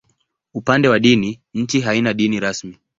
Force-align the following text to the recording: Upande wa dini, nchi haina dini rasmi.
Upande 0.53 0.87
wa 0.87 0.99
dini, 0.99 1.41
nchi 1.53 1.81
haina 1.81 2.13
dini 2.13 2.39
rasmi. 2.39 2.77